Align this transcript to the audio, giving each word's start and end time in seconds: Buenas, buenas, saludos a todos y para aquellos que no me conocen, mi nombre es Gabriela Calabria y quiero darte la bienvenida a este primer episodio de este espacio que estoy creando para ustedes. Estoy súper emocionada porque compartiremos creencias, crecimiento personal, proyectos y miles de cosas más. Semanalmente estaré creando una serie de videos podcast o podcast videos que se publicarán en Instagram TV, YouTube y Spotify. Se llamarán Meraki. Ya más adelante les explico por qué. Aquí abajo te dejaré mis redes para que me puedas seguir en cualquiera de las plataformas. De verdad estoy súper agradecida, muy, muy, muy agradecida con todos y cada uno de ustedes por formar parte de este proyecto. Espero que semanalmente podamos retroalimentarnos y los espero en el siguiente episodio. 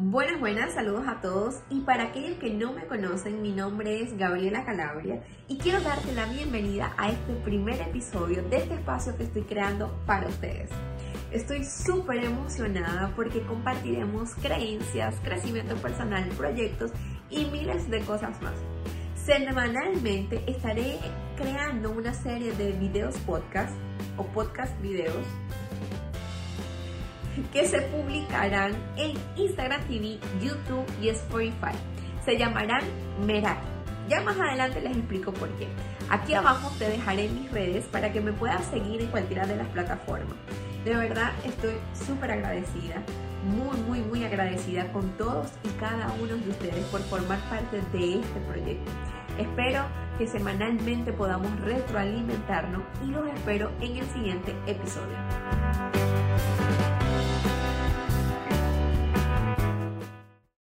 Buenas, 0.00 0.38
buenas, 0.38 0.74
saludos 0.74 1.08
a 1.08 1.20
todos 1.20 1.56
y 1.70 1.80
para 1.80 2.04
aquellos 2.04 2.38
que 2.38 2.50
no 2.50 2.72
me 2.72 2.86
conocen, 2.86 3.42
mi 3.42 3.50
nombre 3.50 4.00
es 4.00 4.16
Gabriela 4.16 4.64
Calabria 4.64 5.24
y 5.48 5.58
quiero 5.58 5.80
darte 5.80 6.12
la 6.12 6.26
bienvenida 6.26 6.94
a 6.96 7.08
este 7.08 7.34
primer 7.42 7.80
episodio 7.80 8.44
de 8.44 8.58
este 8.58 8.74
espacio 8.74 9.16
que 9.16 9.24
estoy 9.24 9.42
creando 9.42 9.92
para 10.06 10.28
ustedes. 10.28 10.70
Estoy 11.32 11.64
súper 11.64 12.22
emocionada 12.22 13.12
porque 13.16 13.42
compartiremos 13.42 14.36
creencias, 14.36 15.16
crecimiento 15.24 15.74
personal, 15.74 16.28
proyectos 16.36 16.92
y 17.28 17.46
miles 17.46 17.90
de 17.90 17.98
cosas 18.02 18.40
más. 18.40 18.54
Semanalmente 19.16 20.44
estaré 20.46 21.00
creando 21.36 21.90
una 21.90 22.14
serie 22.14 22.52
de 22.52 22.70
videos 22.70 23.16
podcast 23.26 23.74
o 24.16 24.22
podcast 24.26 24.80
videos 24.80 25.26
que 27.52 27.66
se 27.66 27.80
publicarán 27.82 28.72
en 28.96 29.14
Instagram 29.36 29.80
TV, 29.86 30.18
YouTube 30.40 30.86
y 31.00 31.08
Spotify. 31.08 31.76
Se 32.24 32.36
llamarán 32.36 32.82
Meraki. 33.26 33.66
Ya 34.08 34.22
más 34.22 34.38
adelante 34.38 34.80
les 34.80 34.96
explico 34.96 35.32
por 35.32 35.50
qué. 35.56 35.68
Aquí 36.08 36.34
abajo 36.34 36.72
te 36.78 36.88
dejaré 36.88 37.28
mis 37.28 37.50
redes 37.50 37.84
para 37.86 38.10
que 38.12 38.20
me 38.20 38.32
puedas 38.32 38.64
seguir 38.66 39.02
en 39.02 39.08
cualquiera 39.08 39.46
de 39.46 39.56
las 39.56 39.68
plataformas. 39.68 40.36
De 40.84 40.94
verdad 40.94 41.32
estoy 41.44 41.74
súper 41.92 42.30
agradecida, 42.30 43.02
muy, 43.44 43.76
muy, 43.82 44.00
muy 44.00 44.24
agradecida 44.24 44.90
con 44.92 45.10
todos 45.18 45.50
y 45.64 45.68
cada 45.78 46.10
uno 46.22 46.36
de 46.36 46.50
ustedes 46.50 46.84
por 46.86 47.00
formar 47.02 47.38
parte 47.50 47.82
de 47.92 48.20
este 48.20 48.40
proyecto. 48.48 48.90
Espero 49.38 49.84
que 50.16 50.26
semanalmente 50.26 51.12
podamos 51.12 51.60
retroalimentarnos 51.60 52.82
y 53.04 53.08
los 53.08 53.26
espero 53.28 53.70
en 53.80 53.98
el 53.98 54.06
siguiente 54.06 54.54
episodio. 54.66 55.16